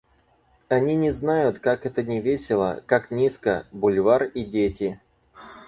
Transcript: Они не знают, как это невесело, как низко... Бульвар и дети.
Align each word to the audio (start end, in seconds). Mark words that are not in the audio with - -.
Они 0.67 0.95
не 0.95 1.11
знают, 1.11 1.59
как 1.59 1.85
это 1.85 2.01
невесело, 2.01 2.81
как 2.87 3.11
низко... 3.11 3.67
Бульвар 3.71 4.23
и 4.23 4.43
дети. 4.43 4.99